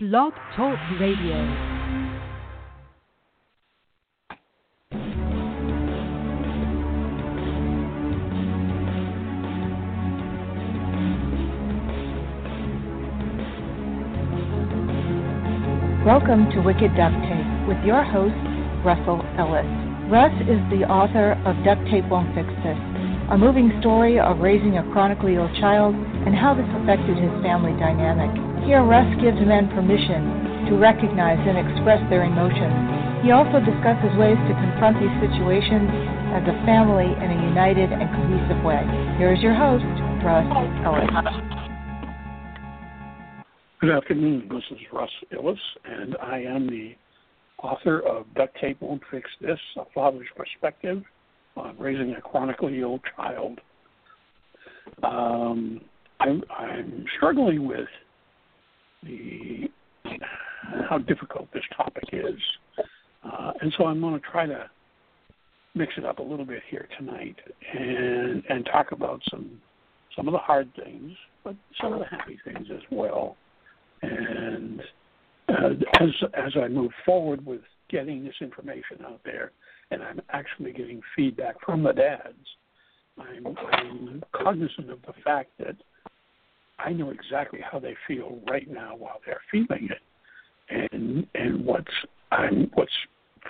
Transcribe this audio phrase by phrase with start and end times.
[0.00, 1.34] Blog Talk Radio.
[16.06, 18.30] Welcome to Wicked Duct Tape with your host,
[18.86, 19.66] Russell Illes.
[20.08, 22.78] Russ is the author of Duct Tape Won't Fix This,
[23.32, 27.72] a moving story of raising a chronically ill child and how this affected his family
[27.80, 28.47] dynamic.
[28.68, 33.24] Here, Russ gives men permission to recognize and express their emotions.
[33.24, 35.88] He also discusses ways to confront these situations
[36.36, 38.84] as a family in a united and cohesive way.
[39.16, 39.88] Here is your host,
[40.20, 40.44] Russ
[40.84, 41.08] Illes.
[43.80, 44.50] Good afternoon.
[44.52, 46.92] This is Russ Illes, and I am the
[47.62, 51.02] author of Duct Tape Won't Fix This A Father's Perspective
[51.56, 53.60] on Raising a Chronically Ill Child.
[55.02, 55.80] Um,
[56.20, 57.88] I'm, I'm struggling with
[59.02, 59.70] the
[60.88, 62.40] how difficult this topic is,
[63.24, 64.68] uh, and so I'm going to try to
[65.74, 67.36] mix it up a little bit here tonight
[67.78, 69.60] and and talk about some
[70.16, 71.12] some of the hard things,
[71.44, 73.36] but some of the happy things as well.
[74.02, 74.80] And
[75.48, 79.52] uh, as as I move forward with getting this information out there,
[79.90, 82.36] and I'm actually getting feedback from the dads,
[83.18, 85.76] I'm, I'm cognizant of the fact that
[86.78, 90.02] I know exactly how they feel right now while they're feeling it,
[90.70, 91.92] and and what's
[92.30, 92.92] I'm what's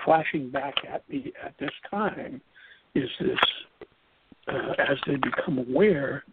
[0.05, 2.41] flashing back at me at this time
[2.95, 3.39] is this
[4.49, 6.25] uh, as they become aware,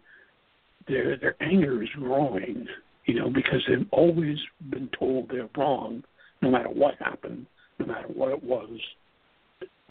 [0.87, 2.65] their their anger is growing,
[3.05, 4.37] you know, because they've always
[4.69, 6.03] been told they're wrong,
[6.41, 7.45] no matter what happened,
[7.80, 8.80] no matter what it was.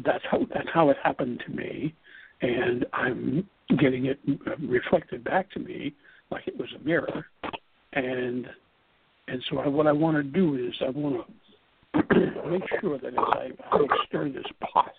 [0.04, 1.94] That's how that's how it happened to me,
[2.40, 4.18] and I'm getting it
[4.60, 5.94] reflected back to me
[6.30, 7.26] like it was a mirror,
[7.92, 8.46] and
[9.28, 11.26] and so I, what I want to do is I want
[11.94, 14.92] to make sure that as I, I stir this pot,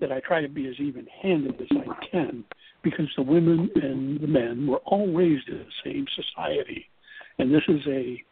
[0.00, 2.44] that I try to be as even-handed as I can,
[2.82, 6.86] because the women and the men were all raised in the same society,
[7.38, 8.22] and this is a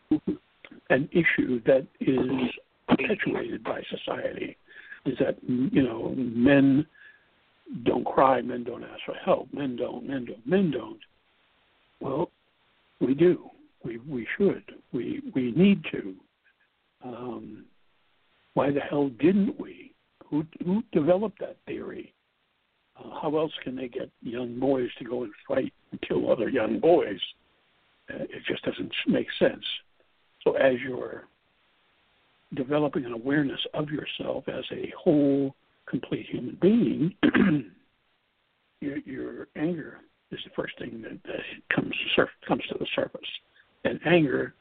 [0.90, 2.50] an issue that is
[2.88, 4.56] perpetuated by society.
[5.04, 6.86] Is that you know men
[7.84, 11.00] don't cry, men don't ask for help, men don't, men don't, men don't.
[12.02, 12.30] Well,
[13.00, 13.48] we do.
[13.84, 14.64] We we should.
[14.92, 16.14] We we need to.
[17.04, 17.64] Um,
[18.54, 19.92] why the hell didn't we?
[20.28, 22.12] Who who developed that theory?
[22.98, 26.48] Uh, how else can they get young boys to go and fight and kill other
[26.48, 27.20] young boys?
[28.12, 29.64] Uh, it just doesn't make sense.
[30.42, 31.24] So as you're
[32.54, 35.54] developing an awareness of yourself as a whole,
[35.86, 37.14] complete human being,
[38.80, 40.00] your, your anger
[40.32, 43.20] is the first thing that, that comes surf, comes to the surface,
[43.84, 44.54] and anger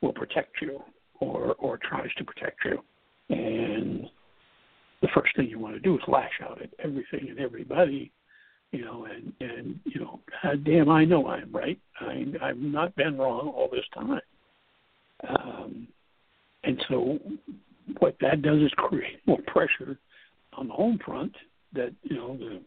[0.00, 0.82] will protect you
[1.20, 2.78] or or tries to protect you,
[3.30, 4.06] and
[5.00, 8.10] the first thing you want to do is lash out at everything and everybody,
[8.72, 11.78] you know, and and you know, God damn, I know I'm right.
[12.00, 14.20] I I've not been wrong all this time,
[15.28, 15.88] um,
[16.64, 17.18] and so
[17.98, 19.98] what that does is create more pressure
[20.54, 21.34] on the home front
[21.74, 22.60] that you know the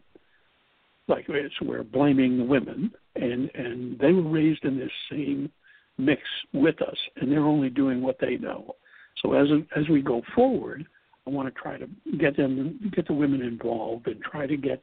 [1.08, 5.50] like it's we're blaming the women and and they were raised in this same
[5.96, 8.74] mix with us and they're only doing what they know.
[9.22, 10.86] So as as we go forward
[11.26, 11.86] i want to try to
[12.18, 14.82] get them get the women involved and try to get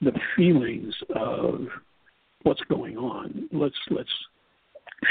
[0.00, 1.66] the feelings of
[2.42, 3.48] what's going on.
[3.52, 4.12] Let's let's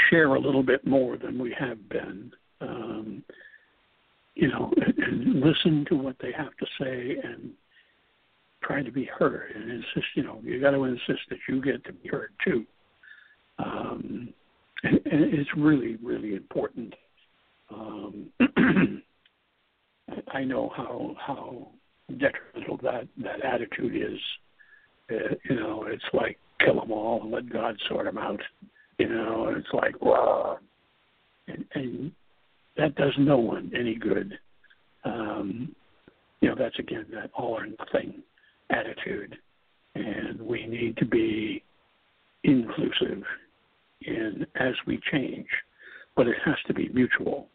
[0.08, 3.22] share a little bit more than we have been um,
[4.34, 7.50] you know and listen to what they have to say and
[8.64, 11.84] trying to be heard and insist, you know, you got to insist that you get
[11.84, 12.64] to be heard too.
[13.58, 14.28] Um,
[14.82, 16.94] and, and it's really, really important.
[17.70, 18.30] Um,
[20.28, 21.68] I know how how
[22.18, 24.18] detrimental that that attitude is.
[25.10, 28.40] Uh, you know, it's like kill them all and let God sort them out.
[28.98, 30.58] You know, and it's like wow,
[31.48, 32.12] and, and
[32.76, 34.38] that does no one any good.
[35.04, 35.74] Um,
[36.40, 38.22] you know, that's again that all or nothing
[38.74, 39.36] attitude,
[39.94, 41.62] and we need to be
[42.42, 43.22] inclusive
[44.02, 45.48] in as we change,
[46.16, 47.48] but it has to be mutual.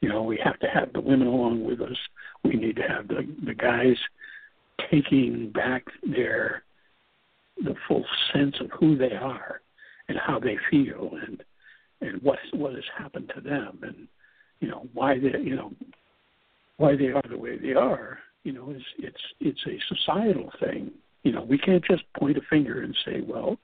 [0.00, 1.96] You know, we have to have the women along with us.
[2.44, 3.96] We need to have the the guys
[4.90, 6.64] taking back their
[7.62, 9.60] the full sense of who they are
[10.08, 11.42] and how they feel and
[12.00, 14.08] and what what has happened to them and
[14.60, 15.72] you know why they you know
[16.78, 20.90] why they are the way they are you know, is it's it's a societal thing.
[21.22, 23.58] You know, we can't just point a finger and say, well,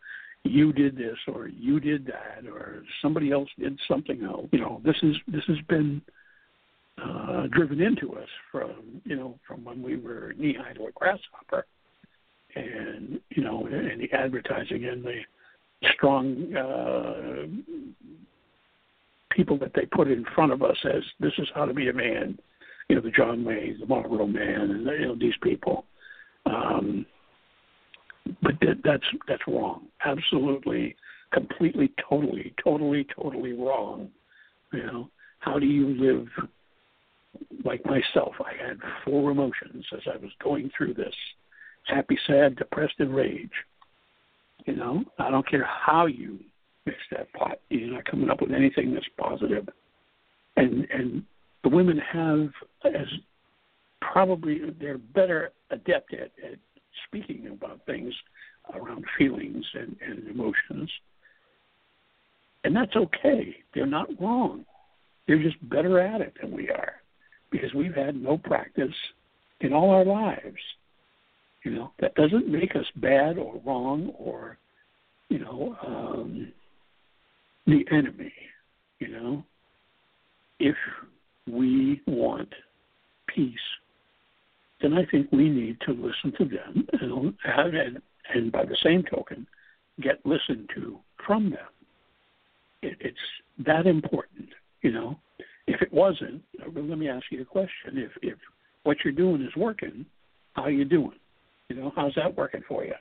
[0.45, 4.47] you did this or you did that or somebody else did something else.
[4.53, 6.01] You know, this is this has been
[7.03, 10.93] uh, driven into us from you know from when we were knee high to a
[10.93, 11.67] grasshopper,
[12.55, 15.21] and you know, and the advertising and the
[15.95, 17.47] strong uh,
[19.31, 21.93] people that they put in front of us as this is how to be a
[21.93, 22.39] man.
[22.89, 25.85] You know, the John Wayne, the Marlboro Man, and you know these people.
[26.47, 27.05] Um,
[28.43, 29.87] but that, that's that's wrong.
[30.05, 30.97] Absolutely,
[31.33, 34.09] completely, totally, totally, totally wrong.
[34.73, 36.29] You know, how do you live
[37.65, 38.35] like myself?
[38.41, 41.15] I had four emotions as I was going through this:
[41.87, 43.51] happy, sad, depressed, and rage.
[44.67, 46.39] You know, I don't care how you
[46.87, 47.61] mix that pot.
[47.69, 49.69] You're not coming up with anything that's positive.
[50.57, 51.23] And and
[51.63, 52.51] the women have
[52.85, 53.07] as
[54.01, 56.59] probably they're better adept at, at
[57.07, 58.15] speaking about things
[58.75, 60.91] around feelings and, and emotions.
[62.65, 63.57] And that's okay.
[63.75, 64.65] They're not wrong.
[65.27, 66.95] They're just better at it than we are
[67.51, 68.95] because we've had no practice
[69.61, 70.57] in all our lives.
[71.65, 74.59] You know, that doesn't make us bad or wrong or,
[75.29, 76.53] you know, um,
[77.67, 78.33] the enemy.
[79.01, 79.45] You know,
[80.59, 80.77] if
[81.49, 82.53] we want
[83.27, 83.59] peace
[84.81, 88.03] then I think we need to listen to them and, and,
[88.33, 89.47] and by the same token,
[90.01, 91.59] get listened to from them.
[92.83, 93.17] It, it's
[93.67, 94.49] that important,
[94.83, 95.19] you know.
[95.67, 96.43] If it wasn't,
[96.75, 97.97] let me ask you a question.
[97.99, 98.39] If if
[98.85, 100.07] what you're doing is working,
[100.55, 101.19] how are you doing?
[101.69, 102.95] You know, how's that working for you?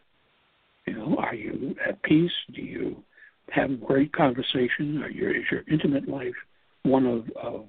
[0.86, 2.32] You know, are you at peace?
[2.54, 3.04] Do you
[3.52, 5.02] have great conversation?
[5.04, 6.36] Are your is your intimate life
[6.84, 7.68] one of, of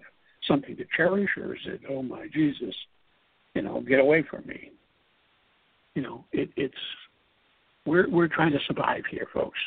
[0.49, 2.75] something to cherish, or is it, oh my Jesus,
[3.55, 4.73] you know, get away from me.
[5.95, 6.75] You know, it, it's
[7.87, 9.59] we're we're trying to survive here, folks.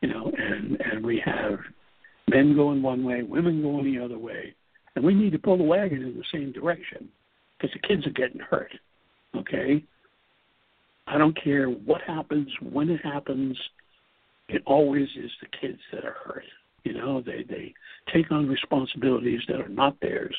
[0.00, 1.58] You know, and and we have
[2.28, 4.54] men going one way, women going the other way,
[4.94, 7.08] and we need to pull the wagon in the same direction
[7.56, 8.72] because the kids are getting hurt.
[9.36, 9.84] Okay,
[11.06, 13.58] I don't care what happens, when it happens.
[14.48, 16.44] It always is the kids that are hurt.
[16.84, 17.74] You know, they they
[18.12, 20.34] take on responsibilities that are not theirs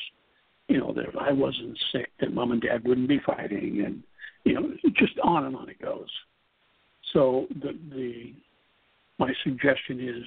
[0.70, 4.04] you know, that if I wasn't sick, that mom and dad wouldn't be fighting, and
[4.44, 6.08] you know, just on and on it goes.
[7.12, 8.32] So the the
[9.18, 10.24] my suggestion is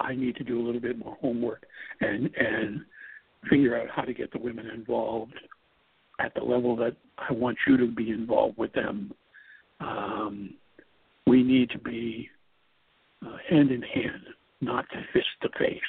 [0.00, 1.64] I need to do a little bit more homework
[2.00, 2.80] and and
[3.48, 5.34] figure out how to get the women involved
[6.18, 9.12] at the level that I want you to be involved with them.
[9.78, 10.54] Um,
[11.28, 12.28] we need to be
[13.24, 14.22] uh, hand in hand,
[14.60, 15.80] not fist to face,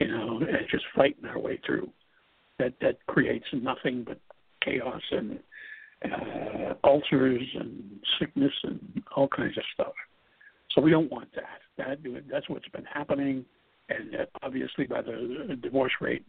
[0.00, 1.90] you know, and just fighting our way through
[2.58, 4.18] that that creates nothing but
[4.62, 5.38] chaos and
[6.04, 7.82] uh, ulcers and
[8.18, 9.92] sickness and all kinds of stuff.
[10.72, 11.60] So we don't want that.
[11.76, 11.98] That
[12.30, 13.44] that's what's been happening,
[13.88, 16.24] and obviously by the, divorce rate,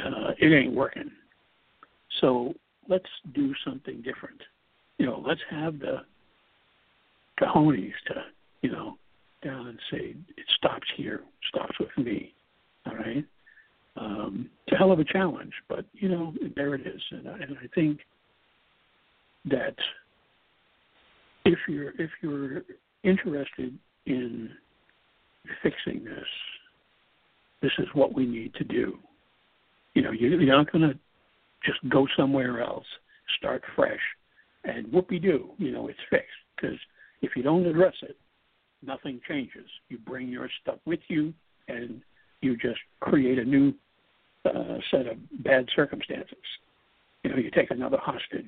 [0.00, 1.10] uh, it ain't working.
[2.20, 2.54] So
[2.88, 4.40] let's do something different.
[4.98, 6.02] You know, let's have the
[7.40, 8.14] cojones to
[8.62, 8.98] you know
[9.42, 12.32] down and say it stops here, stops with me.
[12.86, 13.24] All right.
[13.96, 17.32] Um, it's a hell of a challenge, but you know there it is, and, I,
[17.32, 17.98] and I think
[19.46, 19.74] that
[21.44, 22.62] if you're if you're
[23.02, 23.76] interested
[24.06, 24.50] in
[25.62, 26.26] fixing this,
[27.62, 28.98] this is what we need to do.
[29.94, 30.98] You know, you're not going to
[31.64, 32.86] just go somewhere else,
[33.38, 34.00] start fresh,
[34.64, 35.50] and whoopie do.
[35.58, 36.78] You know, it's fixed because
[37.22, 38.16] if you don't address it,
[38.84, 39.68] nothing changes.
[39.88, 41.32] You bring your stuff with you,
[41.68, 42.00] and
[42.40, 43.74] you just create a new
[44.44, 46.36] uh, set of bad circumstances.
[47.22, 48.46] You know, you take another hostage,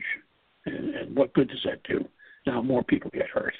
[0.67, 2.05] and, and what good does that do?
[2.47, 3.55] Now more people get hurt.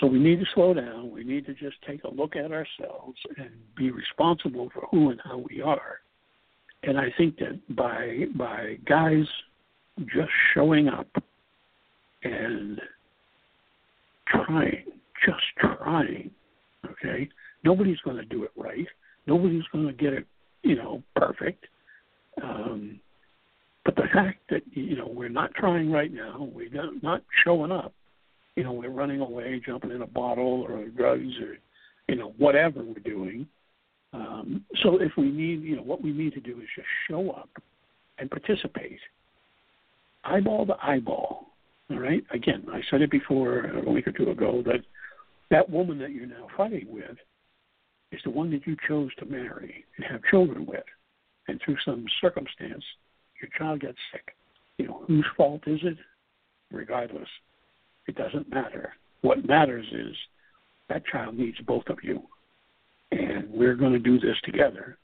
[0.00, 1.10] So we need to slow down.
[1.10, 5.20] We need to just take a look at ourselves and be responsible for who and
[5.24, 6.00] how we are.
[6.82, 9.24] And I think that by by guys
[9.98, 11.08] just showing up
[12.22, 12.80] and
[14.28, 14.84] trying,
[15.24, 16.30] just trying,
[16.84, 17.28] okay,
[17.64, 18.86] nobody's going to do it right.
[19.26, 20.26] Nobody's going to get it,
[20.62, 21.64] you know, perfect.
[22.42, 23.00] Um,
[23.84, 26.68] but the fact that you know we're not trying right now, we're
[27.02, 27.92] not showing up.
[28.56, 31.56] You know, we're running away, jumping in a bottle or drugs or
[32.08, 33.46] you know whatever we're doing.
[34.12, 37.30] Um, so if we need, you know, what we need to do is just show
[37.30, 37.50] up
[38.18, 38.98] and participate,
[40.24, 41.46] eyeball to eyeball.
[41.90, 42.24] All right.
[42.32, 44.80] Again, I said it before a week or two ago that
[45.50, 47.16] that woman that you're now fighting with
[48.12, 50.84] is the one that you chose to marry and have children with,
[51.48, 52.84] and through some circumstance,
[53.40, 54.34] your child gets sick.
[54.78, 55.96] You know, whose fault is it?
[56.72, 57.28] Regardless,
[58.08, 58.94] it doesn't matter.
[59.22, 60.16] What matters is
[60.88, 62.22] that child needs both of you,
[63.12, 64.98] and we're going to do this together,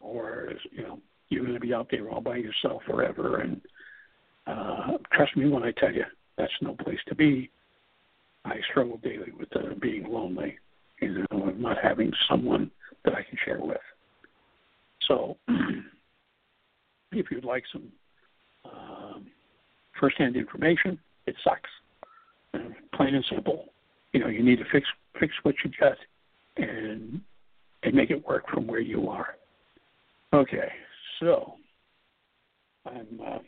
[0.00, 3.38] or you know, you're going to be out there all by yourself forever.
[3.38, 3.60] And
[4.46, 6.04] uh, trust me when I tell you,
[6.38, 7.50] that's no place to be.
[8.44, 10.56] I struggle daily with uh, being lonely,
[11.00, 12.70] you know, and not having someone
[13.04, 13.78] that I can share with.
[15.08, 15.36] So,
[17.12, 17.88] if you'd like some
[18.64, 19.26] um,
[19.98, 21.70] firsthand information, it sucks.
[22.94, 23.66] Plain and simple.
[24.12, 24.86] You know, you need to fix
[25.20, 25.96] fix what you got
[26.56, 27.20] and
[27.82, 29.36] and make it work from where you are.
[30.32, 30.68] Okay,
[31.20, 31.54] so
[32.86, 33.38] I'm uh,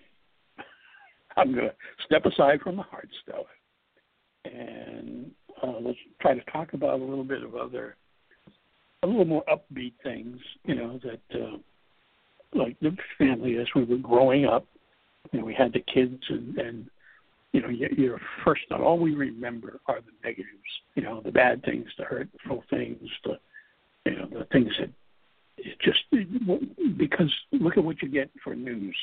[1.38, 3.46] I'm going to step aside from the hard stuff
[4.44, 5.30] and
[5.62, 7.96] uh, let's try to talk about a little bit of other
[9.02, 10.38] a little more upbeat things.
[10.64, 11.56] You know that uh,
[12.52, 14.66] like the family as we were growing up.
[15.32, 16.90] You know, we had the kids and and
[17.52, 20.48] you know, your first thought, all we remember are the negatives,
[20.94, 23.38] you know, the bad things, the hurtful things, the,
[24.04, 24.90] you know, the things that
[25.56, 25.98] it just,
[26.98, 28.96] because look at what you get for news,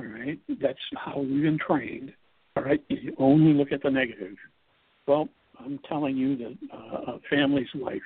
[0.00, 0.38] all right?
[0.60, 2.12] That's how we've been trained,
[2.56, 2.82] all right?
[2.88, 4.36] You only look at the negative.
[5.06, 5.28] Well,
[5.58, 8.02] I'm telling you that uh, a family's life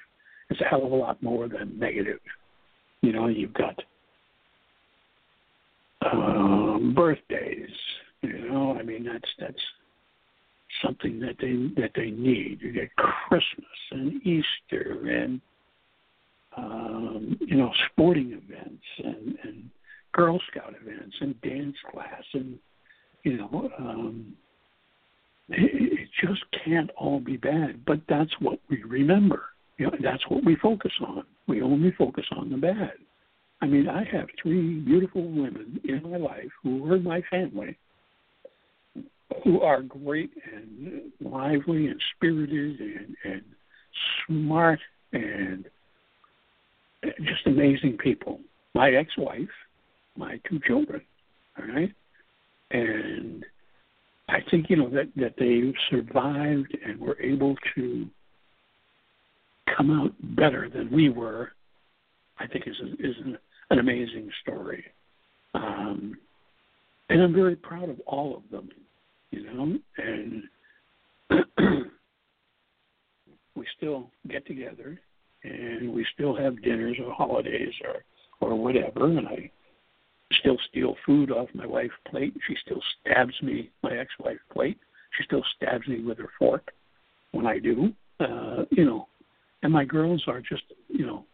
[0.50, 2.20] is a hell of a lot more than negative.
[3.02, 3.80] You know, you've got
[6.10, 7.70] um, birthdays,
[8.22, 9.60] you know, I mean that's that's
[10.82, 12.58] something that they that they need.
[12.60, 15.40] You get Christmas and Easter and
[16.56, 19.70] um, you know sporting events and, and
[20.14, 22.58] Girl Scout events and dance class and
[23.24, 24.34] you know um,
[25.48, 27.84] it, it just can't all be bad.
[27.84, 29.42] But that's what we remember.
[29.76, 31.24] You know, that's what we focus on.
[31.48, 32.92] We only focus on the bad.
[33.60, 37.76] I mean, I have three beautiful women in my life who are my family
[39.42, 43.42] who are great and lively and spirited and, and
[44.26, 44.80] smart
[45.12, 45.64] and
[47.18, 48.40] just amazing people.
[48.74, 49.48] My ex-wife,
[50.16, 51.00] my two children,
[51.58, 51.92] all right,
[52.70, 53.44] and
[54.28, 58.06] I think you know that that they survived and were able to
[59.76, 61.52] come out better than we were.
[62.38, 63.38] I think is is an,
[63.70, 64.84] an amazing story,
[65.54, 66.16] um,
[67.08, 68.70] and I'm very proud of all of them
[69.34, 70.44] you know, and
[73.56, 74.98] we still get together
[75.42, 78.04] and we still have dinners or holidays or
[78.40, 79.50] or whatever and I
[80.32, 82.34] still steal food off my wife's plate.
[82.46, 84.78] She still stabs me my ex wife's plate.
[85.16, 86.72] She still stabs me with her fork
[87.32, 87.92] when I do.
[88.20, 89.08] Uh, you know.
[89.62, 91.24] And my girls are just you know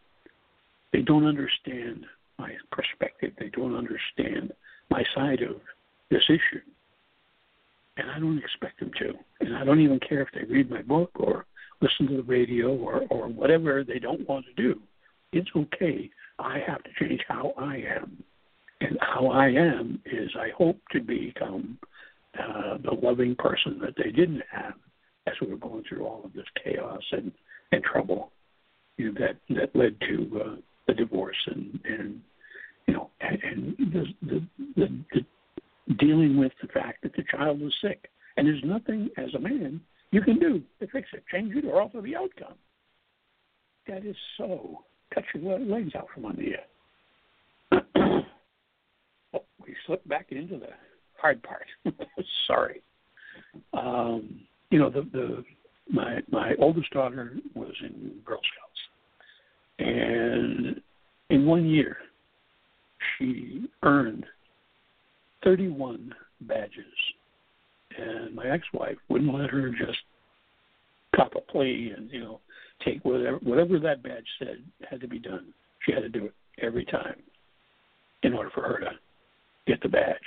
[0.93, 2.05] they don't understand
[2.37, 3.33] my perspective.
[3.39, 4.53] They don't understand
[4.89, 5.57] my side of
[6.09, 6.61] this issue
[7.97, 9.13] and I don't expect them to.
[9.39, 11.45] And I don't even care if they read my book or
[11.81, 14.79] listen to the radio or, or whatever they don't want to do.
[15.33, 16.09] It's okay.
[16.39, 18.23] I have to change how I am.
[18.81, 21.77] And how I am is I hope to become
[22.37, 24.73] uh, the loving person that they didn't have
[25.27, 27.31] as we were going through all of this chaos and,
[27.71, 28.31] and trouble
[28.97, 30.55] you know, that that led to uh,
[30.87, 32.21] the divorce and and
[32.87, 35.25] you know and, and the, the the the
[35.97, 38.09] dealing with the fact that the child was sick.
[38.37, 41.81] And there's nothing as a man you can do to fix it, change it, or
[41.81, 42.55] alter the outcome.
[43.87, 44.83] That is so.
[45.13, 46.57] Cut your legs out from under you.
[47.73, 50.69] oh, we slipped back into the
[51.17, 51.65] hard part.
[52.47, 52.81] Sorry.
[53.73, 55.43] Um, you know, the, the
[55.89, 60.81] my my oldest daughter was in Girl Scouts, and
[61.29, 61.97] in one year,
[63.17, 64.25] she earned
[65.43, 66.85] 31 badges.
[67.97, 69.99] And my ex-wife wouldn't let her just
[71.15, 72.39] cop a plea and you know
[72.85, 75.53] take whatever whatever that badge said had to be done.
[75.85, 77.15] She had to do it every time
[78.23, 78.91] in order for her to
[79.67, 80.17] get the badge.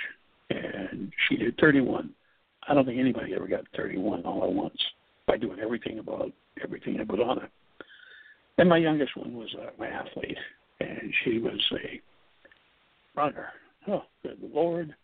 [0.49, 2.11] And she did 31.
[2.67, 4.77] I don't think anybody ever got 31 all at once
[5.27, 6.31] by doing everything about
[6.63, 7.51] everything I put on it.
[8.57, 10.37] And my youngest one was uh, my athlete,
[10.79, 12.01] and she was a
[13.15, 13.49] runner.
[13.87, 14.95] Oh, good Lord.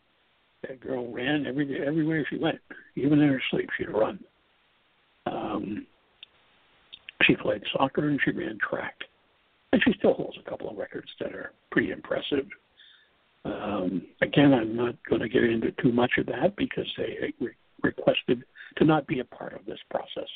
[0.68, 2.60] That girl ran every everywhere she went,
[2.96, 3.70] even in her sleep.
[3.78, 4.20] She'd run.
[5.26, 5.88] Um,
[7.24, 8.96] she played soccer and she ran track,
[9.74, 12.46] and she still holds a couple of records that are pretty impressive.
[13.44, 17.52] Um, again, I'm not going to get into too much of that because they re-
[17.82, 18.44] requested
[18.78, 20.30] to not be a part of this process.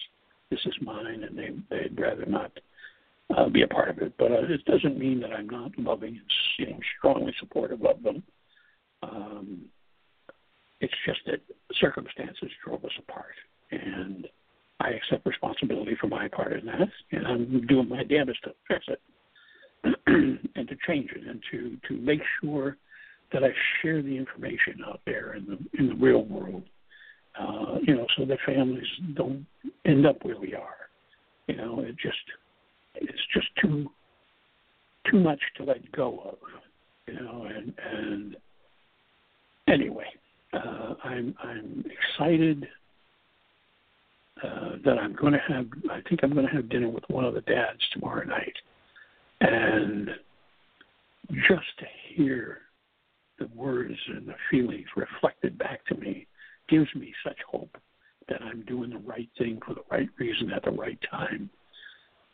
[0.49, 2.51] This is mine, and they they'd rather not
[3.35, 4.13] uh, be a part of it.
[4.17, 8.01] But uh, it doesn't mean that I'm not loving and you know strongly supportive of
[8.03, 8.23] them.
[9.03, 9.61] Um,
[10.81, 11.41] it's just that
[11.79, 13.35] circumstances drove us apart,
[13.71, 14.27] and
[14.79, 18.85] I accept responsibility for my part in that, and I'm doing my damnedest to fix
[18.87, 19.01] it
[20.55, 22.77] and to change it and to to make sure
[23.35, 23.49] that I
[23.81, 26.63] share the information out there in the in the real world,
[27.37, 29.45] uh, you know, so that families don't
[29.83, 30.87] end up where we are.
[31.47, 32.15] You know, it just
[32.95, 33.91] it's just too
[35.11, 36.37] too much to let go of.
[37.07, 38.37] You know, and and
[39.67, 40.07] anyway,
[40.53, 42.65] uh, I'm I'm excited
[44.41, 45.65] uh, that I'm going to have.
[45.91, 48.55] I think I'm going to have dinner with one of the dads tomorrow night,
[49.41, 50.09] and
[51.49, 52.59] just to hear
[53.39, 56.27] the words and the feelings reflected back to me
[56.69, 57.77] gives me such hope
[58.27, 61.49] that I'm doing the right thing for the right reason at the right time,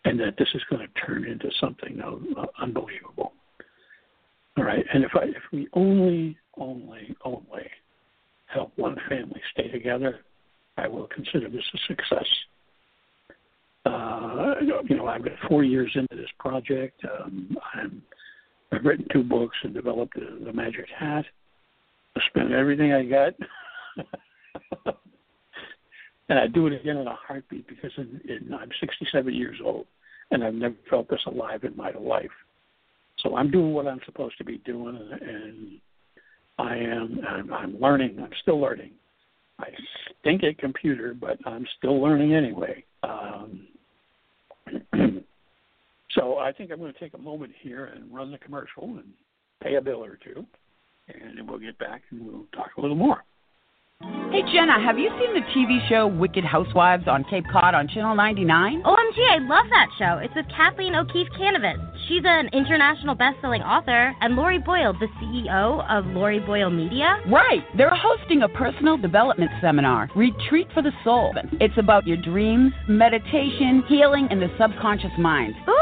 [0.06, 3.34] and that this is going to turn into something uh, unbelievable.
[4.58, 7.70] All right, and if I if we only only only
[8.48, 10.20] help one family stay together,
[10.78, 12.28] I will consider this a success.
[13.86, 14.56] Uh,
[14.88, 17.02] you know, I've got four years into this project.
[17.06, 18.02] Um, I'm
[18.72, 21.26] I've written two books and developed the, the Magic Hat.
[22.16, 23.34] I spent everything I got,
[26.30, 29.88] and I do it again in a heartbeat because in, in, I'm 67 years old,
[30.32, 32.32] and I've never felt this alive in my life.
[33.20, 35.80] So I'm doing what I'm supposed to be doing, and, and
[36.58, 37.22] I am.
[37.28, 38.20] I'm, I'm learning.
[38.20, 38.92] I'm still learning.
[39.60, 39.68] I
[40.20, 42.84] stink at computer, but I'm still learning anyway.
[43.04, 43.68] Um,
[46.16, 49.10] so I think I'm going to take a moment here and run the commercial and
[49.64, 50.46] pay a bill or two,
[51.08, 53.24] and then we'll get back and we'll talk a little more.
[54.32, 58.16] Hey Jenna, have you seen the TV show Wicked Housewives on Cape Cod on Channel
[58.16, 58.82] 99?
[58.84, 60.18] OMG, I love that show.
[60.24, 61.78] It's with Kathleen O'Keefe Kanavos.
[62.08, 67.20] She's an international best-selling author, and Lori Boyle, the CEO of Lori Boyle Media.
[67.30, 67.62] Right.
[67.78, 71.34] They're hosting a personal development seminar, Retreat for the Soul.
[71.60, 75.54] It's about your dreams, meditation, healing, and the subconscious mind.
[75.70, 75.81] Ooh.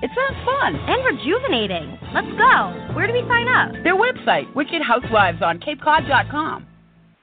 [0.00, 0.76] It sounds fun.
[0.76, 1.98] And rejuvenating.
[2.14, 2.72] Let's go.
[2.94, 3.72] Where do we sign up?
[3.82, 6.66] Their website, wickedhousewivesonCapeCod.com.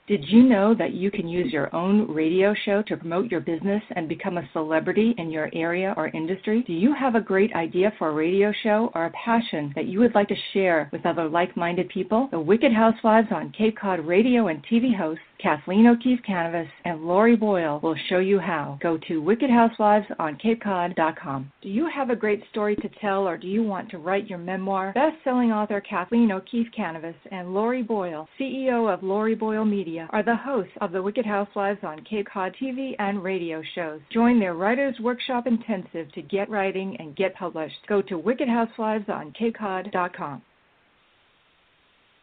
[0.08, 3.82] Did you know that you can use your own radio show to promote your business
[3.96, 6.64] and become a celebrity in your area or industry?
[6.68, 9.98] Do you have a great idea for a radio show or a passion that you
[10.00, 12.28] would like to share with other like minded people?
[12.30, 17.36] The Wicked Housewives on Cape Cod radio and TV hosts Kathleen O'Keefe Kanavos and Lori
[17.36, 18.78] Boyle will show you how.
[18.82, 21.52] Go to wickedhousewivesOnCapeCod.com.
[21.62, 24.40] Do you have a great story to tell or do you want to write your
[24.40, 24.94] memoir?
[24.94, 30.36] Best-selling author Kathleen O'Keefe Kanavos and Lori Boyle, CEO of Lori Boyle Media, are the
[30.36, 34.02] hosts of the Wicked Housewives on Cape Cod TV and radio shows.
[34.12, 37.76] Join their Writers Workshop Intensive to get writing and get published.
[37.88, 40.42] Go to wickedhousewivesOnCapeCod.com.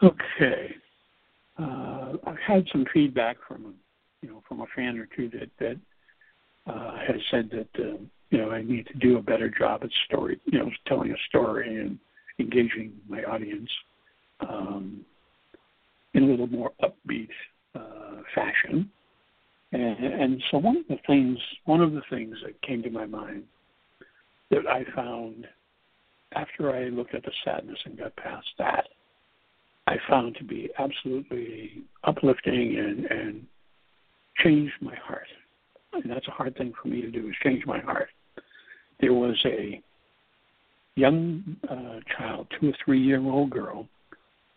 [0.03, 0.82] Okay
[1.63, 3.75] uh, I've had some feedback from
[4.21, 7.99] you know from a fan or two that that uh, has said that uh,
[8.31, 11.17] you know I need to do a better job at story, you know, telling a
[11.29, 11.99] story and
[12.39, 13.71] engaging my audience
[14.41, 15.05] um,
[16.15, 17.29] in a little more upbeat
[17.75, 18.91] uh, fashion.
[19.73, 23.07] And, and so one of the things, one of the things that came to my
[23.07, 23.45] mind
[24.51, 25.47] that I found
[26.35, 28.89] after I looked at the sadness and got past that
[29.93, 33.47] I found to be absolutely uplifting and, and
[34.43, 35.27] changed my heart.
[35.93, 38.09] And that's a hard thing for me to do is change my heart.
[39.01, 39.83] There was a
[40.95, 43.87] young uh, child, two or three year old girl,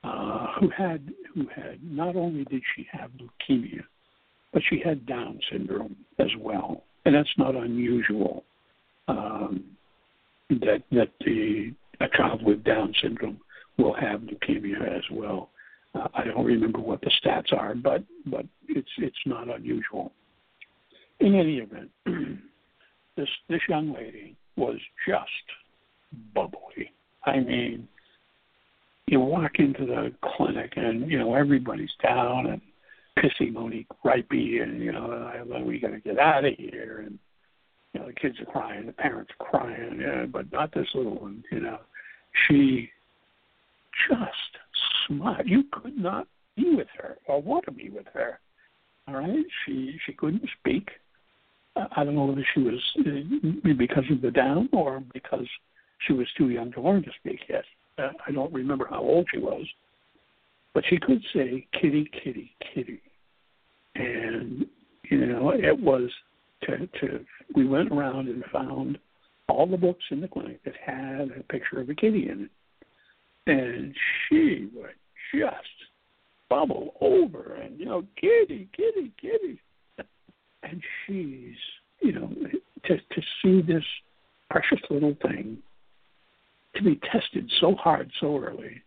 [0.06, 3.84] uh, who had who had not only did she have leukemia,
[4.54, 8.46] but she had Down syndrome as well, and that's not unusual.
[9.08, 9.64] Um,
[10.50, 13.40] that that the a child with Down syndrome
[13.78, 15.50] will have leukemia as well.
[15.94, 20.12] Uh, I don't remember what the stats are, but but it's it's not unusual.
[21.20, 21.90] In any event,
[23.18, 25.30] this this young lady was just
[26.34, 26.92] bubbly.
[27.26, 27.88] I mean,
[29.08, 32.62] you walk into the clinic and you know everybody's down and
[33.18, 37.18] pissy, moany, gripey, and you know we got to get out of here, and
[37.94, 41.20] you know the kids are crying, the parents are crying, yeah, but not this little
[41.20, 41.44] one.
[41.52, 41.80] You know,
[42.48, 42.90] she
[44.10, 44.56] just
[45.08, 45.48] smart.
[45.48, 48.40] You could not be with her or want to be with her.
[49.08, 50.90] All right, she she couldn't speak.
[51.76, 55.46] I don't know whether she was uh, because of the down or because
[56.08, 57.66] she was too young to learn to speak yet.
[57.98, 59.66] Uh, I don't remember how old she was,
[60.74, 63.02] but she could say "kitty, kitty, kitty,"
[63.96, 64.66] and
[65.10, 66.10] you know it was
[66.64, 67.26] to to.
[67.56, 68.98] We went around and found
[69.48, 72.52] all the books in the clinic that had a picture of a kitty in it
[73.48, 73.94] and
[74.28, 74.96] she would
[75.34, 75.68] just
[76.50, 79.60] bubble over and you know, kitty, kitty, kitty.
[80.64, 81.56] And she's
[82.02, 82.30] you know,
[82.86, 83.84] to to see this
[84.50, 85.58] precious little thing
[86.76, 88.82] to be tested so hard so early,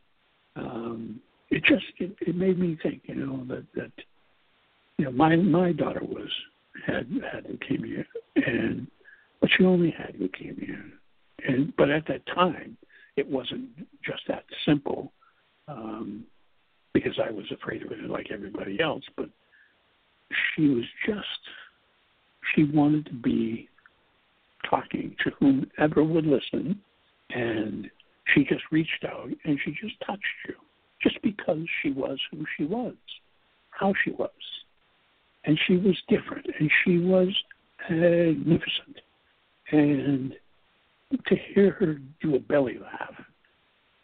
[0.56, 3.92] um, it just it, it made me think, you know, that that
[4.98, 6.30] you know my my daughter was
[6.86, 8.04] had had leukemia
[8.36, 8.86] and
[9.40, 10.80] but she only had leukemia
[11.46, 12.76] and but at that time
[13.16, 13.68] it wasn't
[14.68, 15.12] simple
[15.66, 16.24] um,
[16.92, 19.04] because I was afraid of it like everybody else.
[19.16, 19.28] But
[20.54, 21.24] she was just
[22.54, 23.68] she wanted to be
[24.68, 26.80] talking to whomever would listen,
[27.30, 27.90] and
[28.34, 30.54] she just reached out and she just touched you,
[31.02, 32.94] just because she was who she was,
[33.70, 34.30] how she was,
[35.44, 37.28] and she was different, and she was
[37.90, 39.00] magnificent,
[39.72, 40.34] and
[41.26, 43.14] to hear her do a belly laugh,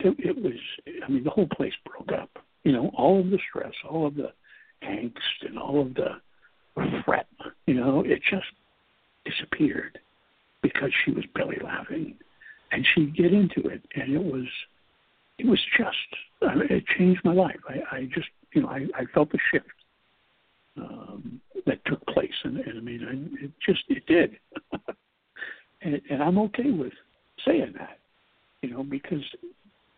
[0.05, 0.55] it, it was,
[1.05, 2.31] I mean, the whole place broke up.
[2.63, 4.33] You know, all of the stress, all of the
[4.83, 6.21] angst, and all of the
[7.05, 7.27] fret,
[7.67, 8.47] you know, it just
[9.25, 9.99] disappeared
[10.63, 12.17] because she was belly laughing.
[12.73, 14.47] And she'd get into it, and it was,
[15.39, 15.97] it was just,
[16.43, 17.61] I mean, it changed my life.
[17.69, 19.67] I, I just, you know, I, I felt the shift
[20.77, 23.07] um, that took place, and, and I mean,
[23.41, 24.39] I, it just, it did.
[25.83, 26.93] and, and I'm okay with
[27.47, 27.99] saying that,
[28.63, 29.23] you know, because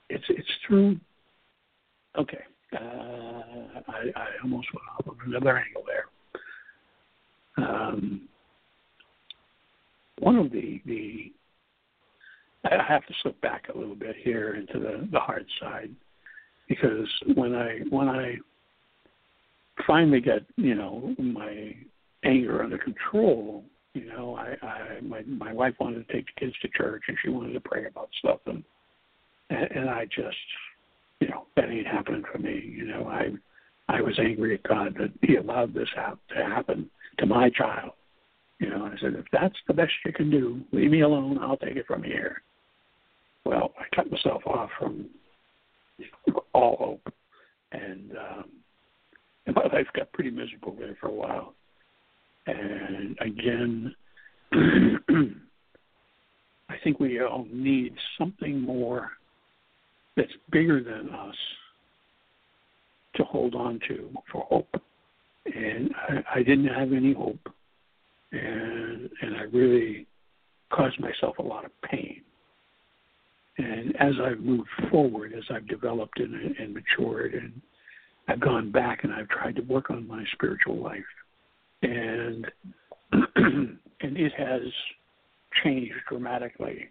[0.08, 0.98] it's it's through.
[2.18, 2.42] Okay,
[2.72, 7.66] uh, I, I almost went off on another angle there.
[7.66, 8.28] Um,
[10.18, 11.32] one of the the
[12.64, 15.90] I have to slip back a little bit here into the the hard side
[16.68, 18.36] because when I when I
[19.86, 21.74] finally got you know my
[22.24, 23.64] anger under control
[23.96, 27.16] you know, I, I my my wife wanted to take the kids to church and
[27.22, 28.62] she wanted to pray about stuff and
[29.50, 30.36] and, and I just
[31.20, 32.62] you know, that ain't happening for me.
[32.76, 33.30] You know, I
[33.88, 37.92] I was angry at God that He allowed this to happen to my child.
[38.58, 41.38] You know, and I said, if that's the best you can do, leave me alone.
[41.40, 42.42] I'll take it from here.
[43.44, 45.06] Well, I cut myself off from
[46.52, 47.12] all hope,
[47.72, 48.44] and um,
[49.46, 51.54] and my life got pretty miserable there for a while.
[52.46, 53.94] And again,
[56.68, 59.10] I think we all need something more
[60.16, 61.34] that's bigger than us
[63.16, 64.80] to hold on to for hope.
[65.46, 67.48] And I, I didn't have any hope,
[68.32, 70.06] and and I really
[70.72, 72.22] caused myself a lot of pain.
[73.58, 77.60] And as I've moved forward, as I've developed and, and matured, and
[78.28, 81.00] I've gone back and I've tried to work on my spiritual life,
[81.82, 82.46] and
[83.12, 84.62] and it has
[85.62, 86.88] changed dramatically.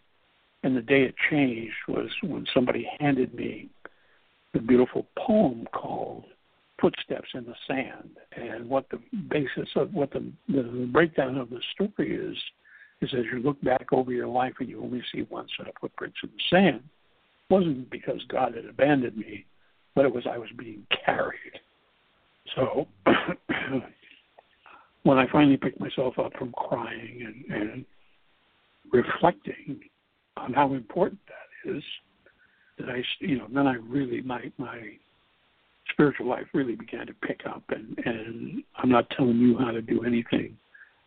[0.66, 3.70] And the day it changed was when somebody handed me
[4.54, 6.24] the beautiful poem called
[6.82, 8.18] Footsteps in the Sand.
[8.36, 9.00] And what the
[9.30, 12.36] basis of what the, the breakdown of the story is,
[13.00, 15.76] is as you look back over your life and you only see one set of
[15.80, 19.46] footprints in the sand, it wasn't because God had abandoned me,
[19.94, 21.60] but it was I was being carried.
[22.56, 22.88] So
[25.04, 27.86] when I finally picked myself up from crying and, and
[28.92, 29.82] reflecting
[30.38, 31.84] on how important that is,
[32.78, 34.80] that I, you know, then I really my my
[35.92, 39.82] spiritual life really began to pick up, and and I'm not telling you how to
[39.82, 40.58] do anything,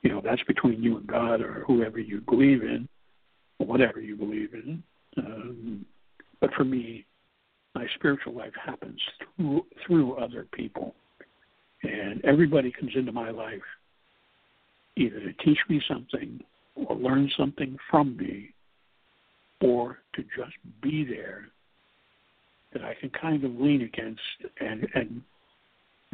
[0.03, 2.89] you know, that's between you and God or whoever you believe in,
[3.59, 4.83] whatever you believe in.
[5.17, 5.85] Um,
[6.41, 7.05] but for me,
[7.75, 9.01] my spiritual life happens
[9.37, 10.95] through through other people,
[11.83, 13.63] and everybody comes into my life
[14.97, 16.41] either to teach me something
[16.75, 18.53] or learn something from me
[20.19, 21.49] to just be there
[22.73, 24.21] that I can kind of lean against
[24.61, 25.23] and, and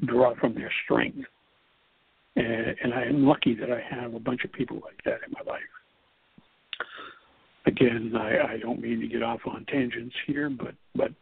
[0.05, 1.27] draw from their strength.
[2.37, 5.33] And, and I am lucky that I have a bunch of people like that in
[5.33, 5.63] my life.
[7.67, 11.13] Again, I, I don't mean to get off on tangents here, but but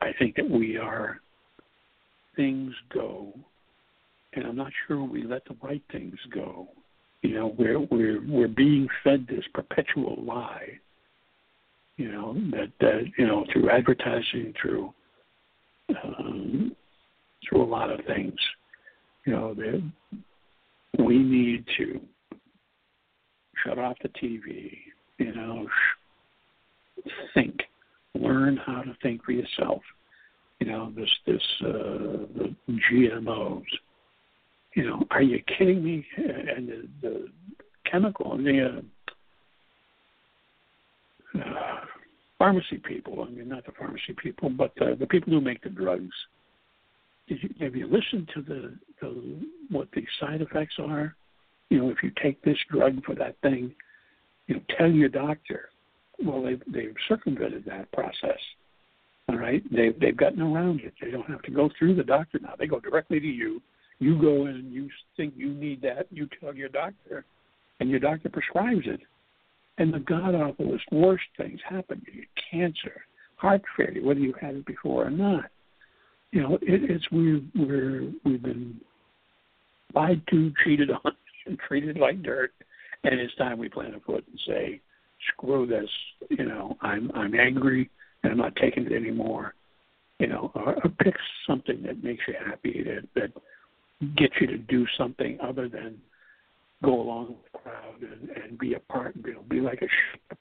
[0.00, 1.20] I think that we are
[2.36, 3.32] things go,
[4.34, 6.68] and I'm not sure we let the right things go
[7.22, 10.78] you know, we're we're we're being fed this perpetual lie.
[12.00, 14.94] You know that that you know through advertising, through
[16.02, 16.74] um,
[17.46, 18.38] through a lot of things.
[19.26, 19.82] You know that
[20.98, 22.00] we need to
[23.62, 24.78] shut off the TV.
[25.18, 25.66] You know,
[27.34, 27.60] think,
[28.14, 29.82] learn how to think for yourself.
[30.58, 32.56] You know this this uh, the
[32.90, 33.62] GMOs
[34.74, 36.06] you know, are you kidding me?
[36.16, 37.28] And the, the
[37.90, 38.82] chemical, the
[41.34, 41.80] uh, uh,
[42.40, 45.70] pharmacy people, I mean, not the pharmacy people, but uh, the people who make the
[45.70, 46.10] drugs.
[47.28, 51.14] Did you, have you listened to the, the what the side effects are?
[51.70, 53.72] you know, if you take this drug for that thing,
[54.48, 55.70] you know, tell your doctor.
[56.22, 58.38] Well, they've they've circumvented that process.
[59.28, 60.92] All right, they've they've gotten around it.
[61.00, 62.54] They don't have to go through the doctor now.
[62.58, 63.62] They go directly to you.
[64.00, 66.06] You go in and you think you need that.
[66.10, 67.24] You tell your doctor,
[67.78, 69.00] and your doctor prescribes it.
[69.80, 72.02] And the god awfulest worst things happen.
[72.04, 73.00] To you cancer,
[73.36, 75.46] heart failure, whether you had it before or not.
[76.32, 78.78] You know, it, it's we we're we've been
[79.94, 81.12] lied to, cheated on,
[81.46, 82.52] and treated like dirt.
[83.04, 84.82] And it's time we plant a foot and say,
[85.32, 85.88] screw this.
[86.28, 87.88] You know, I'm I'm angry
[88.22, 89.54] and I'm not taking it anymore.
[90.18, 91.14] You know, or, or pick
[91.46, 95.96] something that makes you happy, that that gets you to do something other than
[96.82, 99.86] go along with the crowd and, and be a part, you know, be like a
[99.86, 100.38] sheep.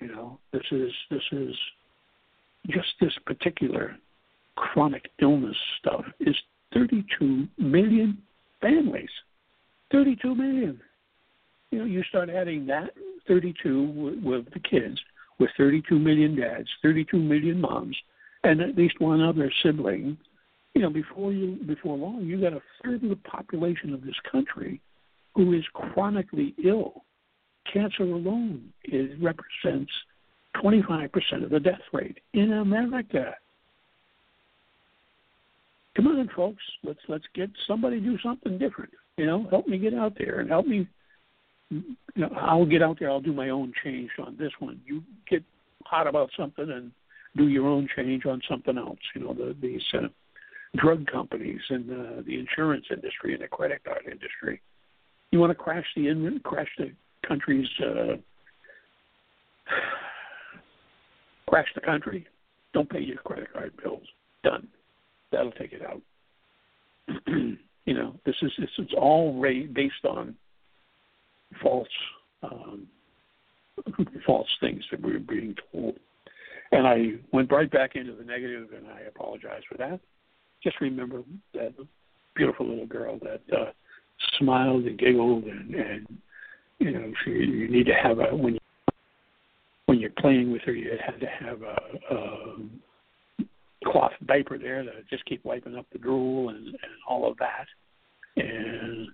[0.00, 1.54] You know, this is this is
[2.70, 3.96] just this particular
[4.56, 6.36] chronic illness stuff is
[6.74, 8.18] 32 million
[8.60, 9.10] families.
[9.90, 10.80] 32 million.
[11.70, 12.90] You know, you start adding that
[13.28, 14.98] 32 with, with the kids,
[15.38, 17.96] with 32 million dads, 32 million moms,
[18.44, 20.16] and at least one other sibling.
[20.74, 24.14] You know, before you before long, you got a third of the population of this
[24.30, 24.80] country
[25.34, 27.04] who is chronically ill.
[27.72, 29.92] Cancer alone is represents
[30.56, 33.34] 25% of the death rate in America.
[35.96, 38.92] Come on, folks, let's let's get somebody do something different.
[39.16, 40.88] You know, help me get out there and help me.
[41.70, 43.10] You know, I'll get out there.
[43.10, 44.80] I'll do my own change on this one.
[44.86, 45.42] You get
[45.84, 46.92] hot about something and
[47.36, 48.98] do your own change on something else.
[49.14, 50.08] You know, the these uh,
[50.76, 54.60] drug companies and uh, the insurance industry and the credit card industry.
[55.32, 56.92] You want to crash the crash the
[57.26, 58.16] country's uh,
[61.48, 62.26] crash the country.
[62.74, 64.06] Don't pay your credit card bills.
[64.44, 64.68] Done.
[65.30, 66.02] That'll take it out.
[67.26, 70.36] you know, this is this is all ra- based on
[71.62, 71.88] false
[72.42, 72.86] um,
[74.26, 75.94] false things that we were being told.
[76.72, 80.00] And I went right back into the negative, and I apologize for that.
[80.62, 81.22] Just remember
[81.54, 81.74] that
[82.34, 83.72] beautiful little girl that uh,
[84.38, 86.06] smiled and giggled, and, and
[86.78, 88.60] you know, she, you need to have a when you,
[89.86, 92.56] when you're playing with her, you had to have a, a
[93.84, 96.76] cloth diaper there to just keep wiping up the drool and, and
[97.08, 97.66] all of that.
[98.36, 99.08] And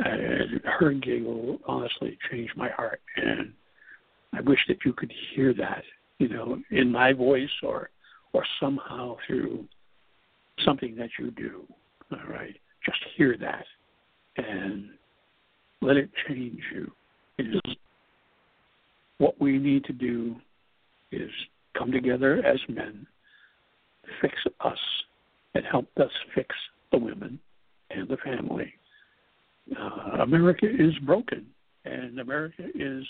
[0.00, 3.52] uh, her giggle honestly changed my heart, and
[4.32, 5.82] I wish that you could hear that,
[6.18, 7.90] you know, in my voice or
[8.32, 9.64] or somehow through
[10.64, 11.64] something that you do.
[12.12, 13.64] All right, just hear that
[14.36, 14.90] and
[15.80, 16.90] let it change you.
[17.38, 17.60] Is
[19.18, 20.36] what we need to do
[21.10, 21.30] is
[21.76, 23.06] come together as men
[24.20, 24.78] fix us
[25.54, 26.54] and help us fix
[26.92, 27.38] the women
[27.90, 28.72] and the family.
[29.78, 31.46] Uh, America is broken,
[31.84, 33.04] and America is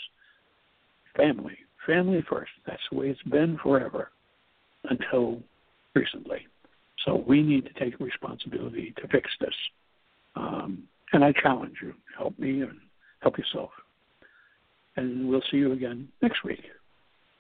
[1.17, 1.57] family.
[1.87, 2.51] Family first.
[2.67, 4.11] That's the way it's been forever
[4.85, 5.41] until
[5.95, 6.47] recently.
[7.05, 9.55] So we need to take responsibility to fix this.
[10.37, 12.79] Um, and I challenge you help me and
[13.21, 13.71] help yourself.
[14.97, 16.63] And we'll see you again next week.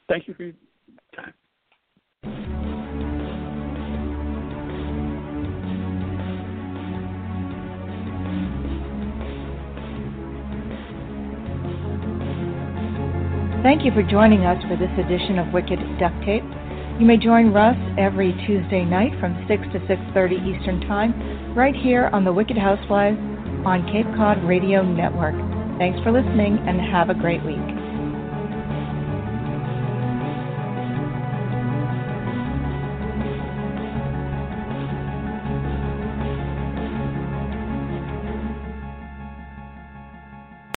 [0.08, 0.54] Thank you for your
[1.14, 1.34] time.
[13.62, 16.44] Thank you for joining us for this edition of Wicked Duct Tape.
[17.00, 22.10] You may join Russ every Tuesday night from 6 to 6:30 Eastern Time right here
[22.12, 23.18] on the Wicked Housewives
[23.64, 25.34] on Cape Cod Radio Network.
[25.78, 27.83] Thanks for listening and have a great week.